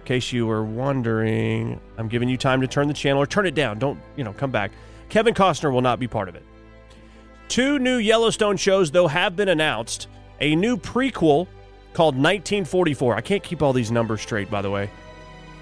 In 0.00 0.04
case 0.04 0.32
you 0.32 0.46
were 0.46 0.64
wondering, 0.64 1.80
I'm 1.96 2.08
giving 2.08 2.28
you 2.28 2.36
time 2.36 2.60
to 2.60 2.66
turn 2.66 2.88
the 2.88 2.94
channel 2.94 3.20
or 3.20 3.26
turn 3.26 3.46
it 3.46 3.54
down. 3.54 3.78
Don't, 3.78 3.98
you 4.16 4.24
know, 4.24 4.32
come 4.32 4.50
back. 4.50 4.72
Kevin 5.08 5.34
Costner 5.34 5.72
will 5.72 5.82
not 5.82 5.98
be 5.98 6.06
part 6.06 6.28
of 6.28 6.34
it. 6.34 6.42
Two 7.48 7.78
new 7.78 7.96
Yellowstone 7.96 8.56
shows, 8.58 8.90
though, 8.90 9.08
have 9.08 9.36
been 9.36 9.48
announced. 9.48 10.06
A 10.40 10.54
new 10.56 10.76
prequel 10.76 11.46
called 11.92 12.14
1944. 12.14 13.16
I 13.16 13.20
can't 13.20 13.42
keep 13.42 13.62
all 13.62 13.72
these 13.72 13.90
numbers 13.90 14.20
straight, 14.20 14.50
by 14.50 14.62
the 14.62 14.70
way. 14.70 14.86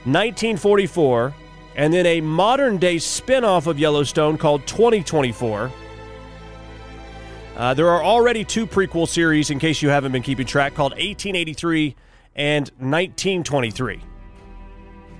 1944. 0.05 1.35
And 1.77 1.93
then 1.93 2.07
a 2.07 2.21
modern 2.21 2.79
day 2.79 2.99
spin 2.99 3.45
off 3.45 3.67
of 3.67 3.79
Yellowstone 3.79 4.39
called 4.39 4.67
2024. 4.67 5.71
Uh, 7.57 7.75
there 7.75 7.89
are 7.89 8.03
already 8.03 8.45
two 8.45 8.67
prequel 8.67 9.09
series, 9.09 9.51
in 9.51 9.59
case 9.59 9.81
you 9.81 9.89
haven't 9.89 10.13
been 10.13 10.23
keeping 10.23 10.47
track, 10.47 10.75
called 10.75 10.93
1883 10.93 11.97
and 12.35 12.69
1923. 12.79 14.03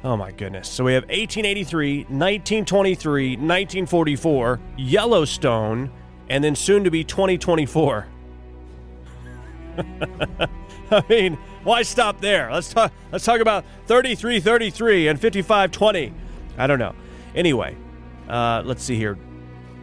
Oh 0.05 0.17
my 0.17 0.31
goodness. 0.31 0.69
So 0.69 0.85
we 0.85 0.93
have 0.93 1.05
1883, 1.05 2.01
1923, 2.05 3.31
1944, 3.31 4.61
Yellowstone, 4.77 5.91
and 6.29 6.45
then 6.45 6.55
soon 6.55 6.85
to 6.85 6.91
be 6.91 7.03
2024. 7.03 8.07
I 10.91 11.05
mean, 11.09 11.39
why 11.65 11.83
stop 11.83 12.21
there? 12.21 12.51
Let's 12.53 12.73
talk 12.73 12.93
let's 13.13 13.25
talk 13.25 13.41
about 13.41 13.65
3333 13.87 15.09
and 15.09 15.21
5520. 15.21 16.13
I 16.59 16.67
don't 16.67 16.79
know. 16.79 16.95
Anyway, 17.35 17.77
uh, 18.29 18.63
let's 18.65 18.83
see 18.83 18.97
here. 18.97 19.19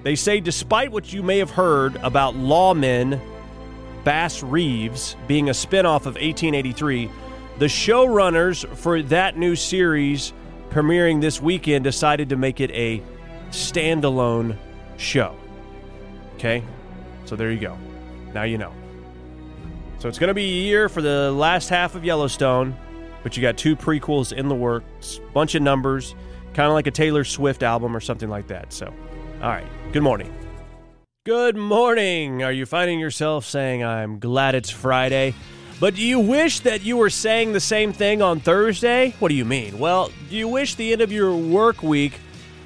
They 0.04 0.16
say 0.16 0.40
despite 0.40 0.92
what 0.92 1.14
you 1.14 1.24
may 1.24 1.38
have 1.40 1.52
heard 1.52 1.96
about 1.98 2.36
lawmen 2.36 3.20
Bass 4.04 4.44
Reeves 4.44 5.16
being 5.28 5.50
a 5.50 5.54
spinoff 5.54 6.06
of 6.06 6.16
1883, 6.16 7.10
the 7.60 7.66
showrunners 7.66 8.68
for 8.76 9.02
that 9.04 9.38
new 9.38 9.56
series 9.56 10.34
premiering 10.70 11.22
this 11.22 11.40
weekend 11.40 11.84
decided 11.84 12.30
to 12.30 12.36
make 12.36 12.60
it 12.60 12.72
a 12.72 13.02
standalone 13.52 14.58
show. 14.98 15.36
Okay? 16.36 16.64
So 17.26 17.36
there 17.36 17.52
you 17.52 17.60
go. 17.60 17.78
Now 18.34 18.44
you 18.44 18.58
know. 18.58 18.74
So 20.04 20.10
it's 20.10 20.20
going 20.20 20.28
to 20.28 20.34
be 20.34 20.44
a 20.44 20.64
year 20.66 20.90
for 20.90 21.02
the 21.02 21.32
last 21.32 21.70
half 21.70 21.96
of 21.96 22.04
Yellowstone, 22.04 22.76
but 23.24 23.38
you 23.38 23.42
got 23.42 23.58
two 23.58 23.74
prequels 23.74 24.34
in 24.34 24.50
the 24.50 24.54
works, 24.54 25.22
bunch 25.34 25.56
of 25.56 25.62
numbers, 25.62 26.14
kind 26.54 26.68
of 26.68 26.74
like 26.74 26.88
a 26.88 26.92
Taylor 26.92 27.24
Swift 27.24 27.64
album 27.64 27.96
or 27.96 28.02
something 28.02 28.28
like 28.30 28.48
that. 28.48 28.74
So, 28.74 28.94
all 29.42 29.48
right. 29.48 29.66
Good 29.94 30.04
morning. 30.04 30.36
Good 31.24 31.56
morning. 31.56 32.44
Are 32.44 32.52
you 32.52 32.66
finding 32.66 33.00
yourself 33.00 33.46
saying, 33.46 33.82
I'm 33.82 34.20
glad 34.20 34.56
it's 34.56 34.70
Friday? 34.70 35.36
But 35.80 35.96
do 35.96 36.02
you 36.02 36.20
wish 36.20 36.60
that 36.60 36.82
you 36.82 36.98
were 36.98 37.10
saying 37.10 37.54
the 37.54 37.62
same 37.62 37.94
thing 37.94 38.22
on 38.22 38.42
Thursday? 38.42 39.16
What 39.20 39.30
do 39.30 39.36
you 39.36 39.46
mean? 39.46 39.80
Well, 39.80 40.12
do 40.30 40.36
you 40.36 40.50
wish 40.50 40.76
the 40.76 40.92
end 40.92 41.00
of 41.02 41.14
your 41.14 41.34
work 41.34 41.82
week 41.82 42.20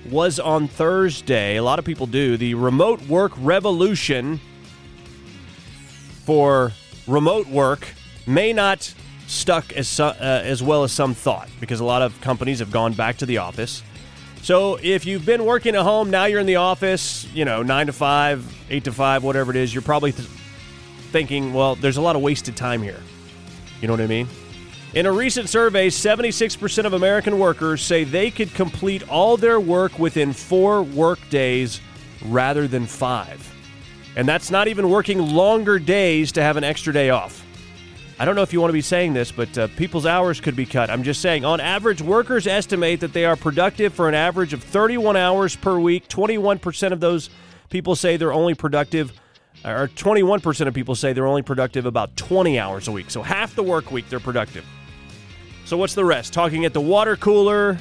was 0.09 0.39
on 0.39 0.67
Thursday? 0.67 1.57
A 1.57 1.61
lot 1.61 1.77
of 1.77 1.85
people 1.85 2.07
do. 2.07 2.35
The 2.35 2.55
remote 2.55 2.99
work 3.03 3.31
revolution 3.37 4.39
for 6.25 6.71
remote 7.07 7.47
work 7.47 7.87
may 8.25 8.53
not 8.53 8.93
stuck 9.27 9.71
as 9.73 9.87
so- 9.87 10.07
uh, 10.07 10.41
as 10.43 10.61
well 10.63 10.83
as 10.83 10.91
some 10.91 11.13
thought 11.13 11.49
because 11.59 11.79
a 11.79 11.85
lot 11.85 12.01
of 12.01 12.19
companies 12.21 12.59
have 12.59 12.71
gone 12.71 12.93
back 12.93 13.17
to 13.17 13.25
the 13.25 13.37
office. 13.37 13.83
So 14.41 14.79
if 14.81 15.05
you've 15.05 15.25
been 15.25 15.45
working 15.45 15.75
at 15.75 15.81
home, 15.81 16.09
now 16.09 16.25
you're 16.25 16.39
in 16.39 16.45
the 16.45 16.55
office, 16.57 17.25
you 17.33 17.43
know, 17.43 17.63
9 17.63 17.87
to 17.87 17.93
5, 17.93 18.55
8 18.69 18.83
to 18.85 18.91
5, 18.91 19.23
whatever 19.23 19.51
it 19.51 19.57
is, 19.57 19.73
you're 19.73 19.81
probably 19.81 20.11
th- 20.11 20.27
thinking, 21.11 21.53
well, 21.53 21.75
there's 21.75 21.97
a 21.97 22.01
lot 22.01 22.15
of 22.15 22.21
wasted 22.21 22.55
time 22.55 22.81
here. 22.81 23.01
You 23.81 23.87
know 23.87 23.93
what 23.93 24.01
I 24.01 24.07
mean? 24.07 24.27
In 24.93 25.05
a 25.05 25.11
recent 25.11 25.49
survey, 25.49 25.89
76% 25.89 26.85
of 26.85 26.93
American 26.93 27.39
workers 27.39 27.81
say 27.81 28.03
they 28.03 28.31
could 28.31 28.53
complete 28.53 29.07
all 29.09 29.35
their 29.35 29.59
work 29.59 29.99
within 29.99 30.31
4 30.33 30.81
work 30.83 31.19
days 31.29 31.81
rather 32.25 32.67
than 32.67 32.85
5. 32.85 33.53
And 34.17 34.27
that's 34.27 34.49
not 34.49 34.67
even 34.67 34.89
working 34.89 35.19
longer 35.19 35.77
days 35.77 36.31
to 36.31 36.41
have 36.41 36.57
an 36.57 36.63
extra 36.63 36.91
day 36.91 37.11
off. 37.11 37.45
I 38.19 38.25
don't 38.25 38.35
know 38.35 38.41
if 38.41 38.51
you 38.51 38.59
want 38.59 38.69
to 38.69 38.73
be 38.73 38.81
saying 38.81 39.13
this, 39.13 39.31
but 39.31 39.55
uh, 39.59 39.67
people's 39.77 40.07
hours 40.07 40.41
could 40.41 40.55
be 40.55 40.65
cut. 40.65 40.89
I'm 40.89 41.03
just 41.03 41.21
saying, 41.21 41.45
on 41.45 41.59
average, 41.59 42.01
workers 42.01 42.47
estimate 42.47 43.01
that 43.01 43.13
they 43.13 43.25
are 43.25 43.35
productive 43.35 43.93
for 43.93 44.09
an 44.09 44.15
average 44.15 44.53
of 44.53 44.63
31 44.63 45.15
hours 45.15 45.55
per 45.55 45.77
week. 45.77 46.07
21% 46.07 46.93
of 46.93 46.99
those 46.99 47.29
people 47.69 47.95
say 47.95 48.17
they're 48.17 48.33
only 48.33 48.55
productive, 48.55 49.13
or 49.63 49.87
21% 49.89 50.67
of 50.67 50.73
people 50.73 50.95
say 50.95 51.13
they're 51.13 51.27
only 51.27 51.43
productive 51.43 51.85
about 51.85 52.17
20 52.17 52.57
hours 52.57 52.87
a 52.87 52.91
week. 52.91 53.11
So 53.11 53.21
half 53.21 53.53
the 53.53 53.61
work 53.61 53.91
week, 53.91 54.09
they're 54.09 54.19
productive. 54.19 54.65
So 55.65 55.77
what's 55.77 55.93
the 55.93 56.05
rest? 56.05 56.33
Talking 56.33 56.65
at 56.65 56.73
the 56.73 56.81
water 56.81 57.17
cooler, 57.17 57.77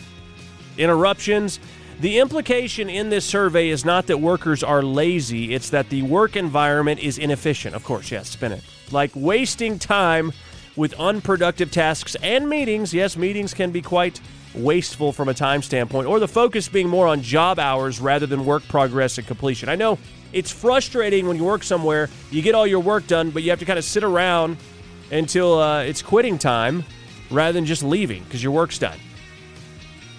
interruptions. 0.76 1.60
The 1.98 2.18
implication 2.18 2.90
in 2.90 3.08
this 3.08 3.24
survey 3.24 3.70
is 3.70 3.86
not 3.86 4.06
that 4.08 4.18
workers 4.18 4.62
are 4.62 4.82
lazy, 4.82 5.54
it's 5.54 5.70
that 5.70 5.88
the 5.88 6.02
work 6.02 6.36
environment 6.36 7.00
is 7.00 7.16
inefficient. 7.16 7.74
Of 7.74 7.84
course, 7.84 8.10
yes, 8.10 8.28
spin 8.28 8.52
it. 8.52 8.62
Like 8.92 9.10
wasting 9.14 9.78
time 9.78 10.32
with 10.76 10.92
unproductive 10.94 11.70
tasks 11.70 12.14
and 12.22 12.50
meetings. 12.50 12.92
Yes, 12.92 13.16
meetings 13.16 13.54
can 13.54 13.70
be 13.70 13.80
quite 13.80 14.20
wasteful 14.54 15.10
from 15.10 15.30
a 15.30 15.34
time 15.34 15.62
standpoint, 15.62 16.06
or 16.06 16.20
the 16.20 16.28
focus 16.28 16.68
being 16.68 16.86
more 16.86 17.06
on 17.06 17.22
job 17.22 17.58
hours 17.58 17.98
rather 17.98 18.26
than 18.26 18.44
work 18.44 18.66
progress 18.68 19.16
and 19.16 19.26
completion. 19.26 19.70
I 19.70 19.76
know 19.76 19.98
it's 20.34 20.50
frustrating 20.50 21.26
when 21.26 21.38
you 21.38 21.44
work 21.44 21.62
somewhere, 21.62 22.10
you 22.30 22.42
get 22.42 22.54
all 22.54 22.66
your 22.66 22.80
work 22.80 23.06
done, 23.06 23.30
but 23.30 23.42
you 23.42 23.48
have 23.48 23.58
to 23.60 23.64
kind 23.64 23.78
of 23.78 23.84
sit 23.86 24.04
around 24.04 24.58
until 25.10 25.58
uh, 25.58 25.80
it's 25.82 26.02
quitting 26.02 26.36
time 26.36 26.84
rather 27.30 27.54
than 27.54 27.64
just 27.64 27.82
leaving 27.82 28.22
because 28.24 28.42
your 28.42 28.52
work's 28.52 28.78
done. 28.78 28.98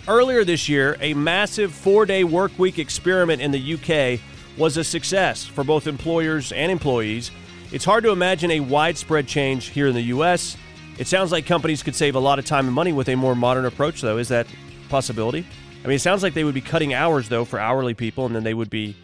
Earlier 0.07 0.45
this 0.45 0.69
year, 0.69 0.95
a 1.01 1.13
massive 1.13 1.73
four 1.73 2.05
day 2.05 2.23
work 2.23 2.57
week 2.57 2.79
experiment 2.79 3.41
in 3.41 3.51
the 3.51 3.73
UK 3.73 4.21
was 4.57 4.77
a 4.77 4.83
success 4.83 5.45
for 5.45 5.65
both 5.65 5.85
employers 5.85 6.53
and 6.53 6.71
employees. 6.71 7.29
It's 7.73 7.83
hard 7.83 8.05
to 8.05 8.11
imagine 8.11 8.51
a 8.51 8.61
widespread 8.61 9.27
change 9.27 9.67
here 9.67 9.87
in 9.87 9.93
the 9.93 10.03
US. 10.03 10.55
It 10.97 11.07
sounds 11.07 11.33
like 11.33 11.45
companies 11.45 11.83
could 11.83 11.93
save 11.93 12.15
a 12.15 12.19
lot 12.19 12.39
of 12.39 12.45
time 12.45 12.67
and 12.67 12.73
money 12.73 12.93
with 12.93 13.09
a 13.09 13.15
more 13.15 13.35
modern 13.35 13.65
approach, 13.65 13.99
though. 13.99 14.17
Is 14.17 14.29
that 14.29 14.47
possibility? 14.87 15.45
I 15.83 15.87
mean, 15.87 15.97
it 15.97 16.01
sounds 16.01 16.23
like 16.23 16.33
they 16.33 16.45
would 16.45 16.55
be 16.55 16.61
cutting 16.61 16.93
hours, 16.93 17.27
though, 17.27 17.43
for 17.43 17.59
hourly 17.59 17.93
people, 17.93 18.25
and 18.25 18.33
then 18.33 18.43
they 18.43 18.53
would 18.53 18.69
be 18.69 18.95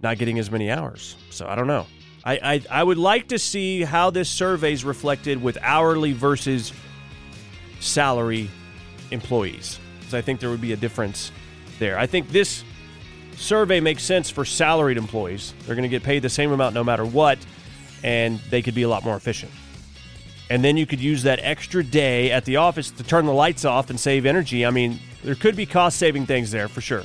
not 0.00 0.18
getting 0.18 0.38
as 0.38 0.52
many 0.52 0.70
hours. 0.70 1.16
So 1.30 1.48
I 1.48 1.56
don't 1.56 1.66
know. 1.66 1.86
I, 2.24 2.38
I, 2.42 2.62
I 2.70 2.82
would 2.84 2.96
like 2.96 3.28
to 3.28 3.38
see 3.40 3.82
how 3.82 4.10
this 4.10 4.28
survey 4.30 4.72
is 4.72 4.84
reflected 4.84 5.42
with 5.42 5.58
hourly 5.60 6.12
versus 6.12 6.72
salary 7.80 8.48
employees, 9.10 9.78
because 10.04 10.14
I 10.14 10.20
think 10.20 10.40
there 10.40 10.50
would 10.50 10.60
be 10.60 10.72
a 10.72 10.76
difference 10.76 11.32
there. 11.78 11.98
I 11.98 12.06
think 12.06 12.28
this 12.28 12.62
survey 13.36 13.80
makes 13.80 14.02
sense 14.02 14.28
for 14.28 14.44
salaried 14.44 14.98
employees. 14.98 15.54
They're 15.64 15.74
going 15.74 15.84
to 15.84 15.88
get 15.88 16.02
paid 16.02 16.22
the 16.22 16.28
same 16.28 16.52
amount 16.52 16.74
no 16.74 16.84
matter 16.84 17.04
what, 17.04 17.38
and 18.02 18.38
they 18.50 18.62
could 18.62 18.74
be 18.74 18.82
a 18.82 18.88
lot 18.88 19.02
more 19.02 19.16
efficient. 19.16 19.50
And 20.50 20.62
then 20.62 20.76
you 20.76 20.84
could 20.84 21.00
use 21.00 21.22
that 21.22 21.40
extra 21.42 21.82
day 21.82 22.30
at 22.30 22.44
the 22.44 22.56
office 22.56 22.90
to 22.90 23.02
turn 23.02 23.24
the 23.24 23.32
lights 23.32 23.64
off 23.64 23.88
and 23.88 23.98
save 23.98 24.26
energy. 24.26 24.66
I 24.66 24.70
mean, 24.70 25.00
there 25.22 25.34
could 25.34 25.56
be 25.56 25.64
cost 25.64 25.98
saving 25.98 26.26
things 26.26 26.50
there 26.50 26.68
for 26.68 26.82
sure. 26.82 27.04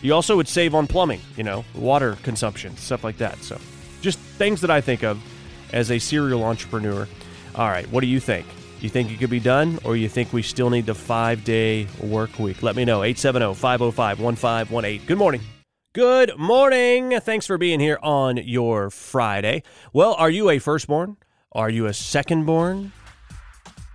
You 0.00 0.14
also 0.14 0.36
would 0.36 0.48
save 0.48 0.74
on 0.74 0.86
plumbing, 0.86 1.20
you 1.36 1.44
know, 1.44 1.64
water 1.74 2.16
consumption, 2.22 2.76
stuff 2.78 3.04
like 3.04 3.18
that. 3.18 3.38
So, 3.44 3.58
just 4.00 4.18
things 4.18 4.62
that 4.62 4.70
I 4.70 4.80
think 4.80 5.04
of 5.04 5.22
as 5.72 5.90
a 5.90 5.98
serial 5.98 6.42
entrepreneur. 6.44 7.06
All 7.54 7.68
right, 7.68 7.88
what 7.92 8.00
do 8.00 8.06
you 8.06 8.18
think? 8.18 8.46
You 8.82 8.88
think 8.88 9.12
it 9.12 9.20
could 9.20 9.30
be 9.30 9.38
done, 9.38 9.78
or 9.84 9.94
you 9.94 10.08
think 10.08 10.32
we 10.32 10.42
still 10.42 10.68
need 10.68 10.86
the 10.86 10.94
five 10.94 11.44
day 11.44 11.86
work 12.00 12.36
week? 12.40 12.64
Let 12.64 12.74
me 12.74 12.84
know. 12.84 13.04
870 13.04 13.54
505 13.54 14.20
1518. 14.20 15.06
Good 15.06 15.18
morning. 15.18 15.40
Good 15.92 16.36
morning. 16.36 17.20
Thanks 17.20 17.46
for 17.46 17.58
being 17.58 17.78
here 17.78 18.00
on 18.02 18.38
your 18.38 18.90
Friday. 18.90 19.62
Well, 19.92 20.14
are 20.14 20.30
you 20.30 20.50
a 20.50 20.58
firstborn? 20.58 21.16
Are 21.52 21.70
you 21.70 21.86
a 21.86 21.90
secondborn? 21.90 22.90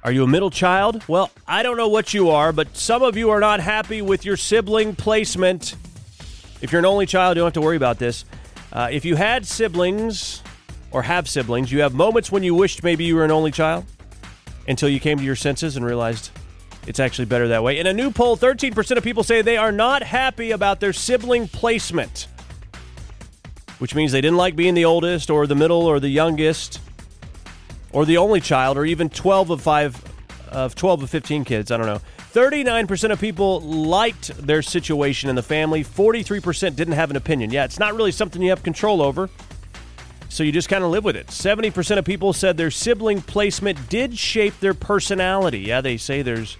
Are 0.05 0.11
you 0.13 0.23
a 0.23 0.27
middle 0.27 0.51
child? 0.51 1.03
Well, 1.09 1.31
I 1.45 1.63
don't 1.63 1.75
know 1.75 1.89
what 1.89 2.13
you 2.13 2.29
are, 2.29 2.53
but 2.53 2.77
some 2.77 3.03
of 3.03 3.17
you 3.17 3.29
are 3.31 3.41
not 3.41 3.59
happy 3.59 4.01
with 4.01 4.23
your 4.23 4.37
sibling 4.37 4.95
placement. 4.95 5.75
If 6.61 6.71
you're 6.71 6.79
an 6.79 6.85
only 6.85 7.07
child, 7.07 7.35
you 7.35 7.41
don't 7.41 7.47
have 7.47 7.53
to 7.55 7.61
worry 7.61 7.75
about 7.75 7.99
this. 7.99 8.23
Uh, 8.71 8.87
if 8.89 9.03
you 9.03 9.17
had 9.17 9.45
siblings 9.45 10.41
or 10.91 11.01
have 11.01 11.27
siblings, 11.27 11.73
you 11.73 11.81
have 11.81 11.93
moments 11.93 12.31
when 12.31 12.41
you 12.41 12.55
wished 12.55 12.83
maybe 12.83 13.03
you 13.03 13.17
were 13.17 13.25
an 13.25 13.31
only 13.31 13.51
child 13.51 13.83
until 14.67 14.89
you 14.89 14.99
came 14.99 15.17
to 15.17 15.23
your 15.23 15.35
senses 15.35 15.75
and 15.77 15.85
realized 15.85 16.31
it's 16.85 16.99
actually 16.99 17.25
better 17.25 17.49
that 17.49 17.63
way. 17.63 17.79
In 17.79 17.87
a 17.87 17.93
new 17.93 18.11
poll, 18.11 18.37
13% 18.37 18.97
of 18.97 19.03
people 19.03 19.23
say 19.23 19.41
they 19.41 19.57
are 19.57 19.71
not 19.71 20.03
happy 20.03 20.51
about 20.51 20.79
their 20.79 20.93
sibling 20.93 21.47
placement, 21.47 22.27
which 23.79 23.93
means 23.93 24.11
they 24.11 24.21
didn't 24.21 24.37
like 24.37 24.55
being 24.55 24.73
the 24.73 24.85
oldest 24.85 25.29
or 25.29 25.47
the 25.47 25.55
middle 25.55 25.85
or 25.85 25.99
the 25.99 26.09
youngest 26.09 26.79
or 27.91 28.05
the 28.05 28.17
only 28.17 28.39
child 28.39 28.77
or 28.77 28.85
even 28.85 29.09
12 29.09 29.49
of 29.49 29.61
5 29.61 30.03
of 30.51 30.75
12 30.75 31.03
of 31.03 31.09
15 31.09 31.43
kids, 31.43 31.71
I 31.71 31.77
don't 31.77 31.87
know. 31.87 31.99
39% 32.33 33.11
of 33.11 33.19
people 33.19 33.61
liked 33.61 34.27
their 34.45 34.61
situation 34.61 35.29
in 35.29 35.35
the 35.35 35.43
family. 35.43 35.83
43% 35.83 36.75
didn't 36.75 36.93
have 36.93 37.09
an 37.09 37.15
opinion. 37.15 37.51
Yeah, 37.51 37.65
it's 37.65 37.79
not 37.79 37.95
really 37.95 38.11
something 38.11 38.41
you 38.41 38.49
have 38.49 38.63
control 38.63 39.01
over. 39.01 39.29
So 40.29 40.43
you 40.43 40.51
just 40.51 40.69
kind 40.69 40.83
of 40.83 40.91
live 40.91 41.03
with 41.03 41.15
it. 41.15 41.27
70% 41.27 41.97
of 41.97 42.05
people 42.05 42.33
said 42.33 42.57
their 42.57 42.71
sibling 42.71 43.21
placement 43.21 43.89
did 43.89 44.17
shape 44.17 44.59
their 44.59 44.73
personality. 44.73 45.59
Yeah, 45.59 45.81
they 45.81 45.97
say 45.97 46.21
there's 46.21 46.57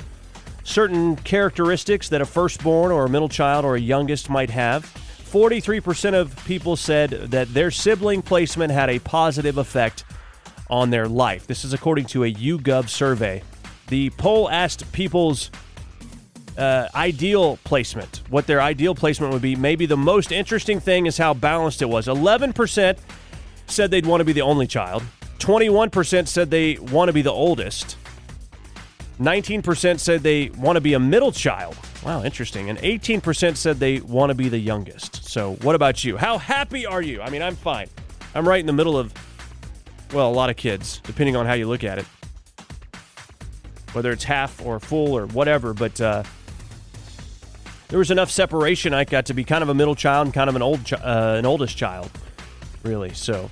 certain 0.64 1.16
characteristics 1.18 2.10
that 2.10 2.22
a 2.22 2.26
firstborn 2.26 2.92
or 2.92 3.06
a 3.06 3.10
middle 3.10 3.30
child 3.30 3.66
or 3.66 3.76
a 3.76 3.80
youngest 3.80 4.30
might 4.30 4.50
have. 4.50 4.84
43% 4.84 6.14
of 6.14 6.36
people 6.46 6.76
said 6.76 7.10
that 7.10 7.54
their 7.54 7.70
sibling 7.70 8.22
placement 8.22 8.72
had 8.72 8.90
a 8.90 9.00
positive 9.00 9.58
effect 9.58 10.06
on 10.70 10.90
their 10.90 11.08
life. 11.08 11.48
This 11.48 11.66
is 11.66 11.74
according 11.74 12.06
to 12.08 12.24
a 12.24 12.34
YouGov 12.34 12.90
survey. 12.90 13.44
The 13.88 14.10
poll 14.12 14.50
asked 14.50 14.90
people's 14.92 15.52
uh, 16.58 16.88
ideal 16.96 17.58
placement, 17.64 18.22
what 18.30 18.48
their 18.48 18.62
ideal 18.62 18.96
placement 18.96 19.32
would 19.32 19.42
be. 19.42 19.56
Maybe 19.56 19.86
the 19.86 19.98
most 19.98 20.32
interesting 20.32 20.80
thing 20.80 21.06
is 21.06 21.18
how 21.18 21.34
balanced 21.34 21.82
it 21.82 21.90
was. 21.90 22.08
11% 22.08 22.98
said 23.68 23.92
they'd 23.92 24.06
want 24.06 24.22
to 24.22 24.26
be 24.26 24.34
the 24.34 24.42
only 24.42 24.68
child, 24.68 25.04
21% 25.40 26.28
said 26.28 26.50
they 26.50 26.78
want 26.78 27.10
to 27.10 27.14
be 27.14 27.22
the 27.22 27.32
oldest, 27.32 27.98
19% 29.20 30.00
said 30.00 30.22
they 30.22 30.50
want 30.50 30.76
to 30.76 30.82
be 30.82 30.94
a 30.94 31.00
middle 31.00 31.32
child. 31.32 31.76
Wow, 32.06 32.24
interesting. 32.24 32.70
And 32.70 32.78
18% 32.80 33.56
said 33.56 33.80
they 33.80 34.00
want 34.02 34.30
to 34.30 34.36
be 34.36 34.50
the 34.50 34.60
youngest. 34.60 35.26
So, 35.26 35.56
what 35.56 35.76
about 35.76 36.04
you? 36.04 36.18
How 36.18 36.38
happy 36.38 36.86
are 36.86 37.02
you? 37.02 37.22
I 37.22 37.30
mean, 37.30 37.42
I'm 37.42 37.56
fine. 37.56 37.90
I'm 38.36 38.48
right 38.48 38.60
in 38.60 38.68
the 38.68 38.74
middle 38.74 38.98
of, 38.98 39.12
well, 40.14 40.30
a 40.30 40.32
lot 40.32 40.52
of 40.52 40.56
kids, 40.56 41.02
depending 41.04 41.36
on 41.36 41.48
how 41.48 41.54
you 41.54 41.68
look 41.68 41.84
at 41.84 41.98
it. 41.98 42.06
Whether 43.94 44.12
it's 44.12 44.24
half 44.24 44.64
or 44.64 44.80
full 44.80 45.18
or 45.18 45.26
whatever, 45.28 45.74
but 45.74 46.00
uh, 46.00 46.24
there 47.88 47.98
was 47.98 48.12
enough 48.12 48.30
separation. 48.30 48.94
I 48.94 49.06
got 49.06 49.26
to 49.28 49.34
be 49.34 49.44
kind 49.44 49.64
of 49.64 49.70
a 49.70 49.74
middle 49.74 49.96
child 49.96 50.28
and 50.28 50.34
kind 50.34 50.50
of 50.50 50.56
an 50.56 50.62
old, 50.62 50.94
uh, 50.94 51.36
an 51.38 51.46
oldest 51.48 51.76
child, 51.76 52.12
really. 52.84 53.14
So, 53.14 53.50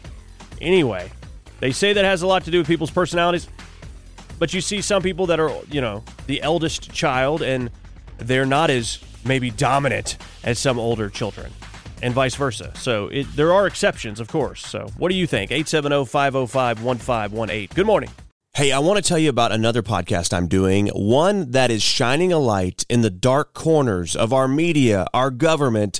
anyway, 0.62 1.12
they 1.60 1.72
say 1.72 1.94
that 1.94 2.06
has 2.06 2.22
a 2.22 2.28
lot 2.28 2.46
to 2.46 2.52
do 2.52 2.60
with 2.60 2.68
people's 2.68 2.92
personalities. 2.92 3.48
But 4.38 4.54
you 4.54 4.62
see 4.62 4.82
some 4.82 5.02
people 5.02 5.28
that 5.28 5.40
are, 5.40 5.52
you 5.72 5.82
know, 5.82 6.04
the 6.28 6.42
eldest 6.42 6.92
child 6.92 7.42
and 7.42 7.72
they're 8.18 8.46
not 8.46 8.70
as 8.70 9.00
maybe 9.24 9.50
dominant 9.50 10.18
as 10.44 10.60
some 10.60 10.78
older 10.78 11.10
children 11.10 11.52
and 12.02 12.14
vice 12.14 12.36
versa. 12.36 12.72
So 12.76 13.08
it, 13.08 13.28
there 13.36 13.54
are 13.54 13.66
exceptions, 13.66 14.20
of 14.20 14.28
course. 14.28 14.66
So 14.66 14.90
what 14.98 15.10
do 15.10 15.16
you 15.16 15.28
think? 15.28 15.52
870 15.52 16.06
505 16.06 16.84
1518. 16.84 17.70
Good 17.74 17.86
morning. 17.86 18.10
Hey, 18.56 18.72
I 18.72 18.80
want 18.80 18.96
to 18.96 19.02
tell 19.02 19.20
you 19.20 19.30
about 19.30 19.52
another 19.52 19.82
podcast 19.84 20.34
I'm 20.34 20.48
doing, 20.48 20.88
one 20.88 21.52
that 21.52 21.70
is 21.70 21.84
shining 21.84 22.32
a 22.32 22.40
light 22.40 22.86
in 22.88 23.02
the 23.02 23.10
dark 23.10 23.54
corners 23.54 24.16
of 24.16 24.32
our 24.32 24.48
media, 24.48 25.08
our 25.14 25.30
government, 25.30 26.00